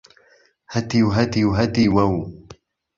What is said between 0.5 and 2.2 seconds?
ههتیو ههتیو ههتیوه و